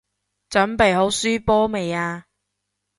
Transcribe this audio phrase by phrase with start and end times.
[0.49, 2.25] 準備好輸波未啊？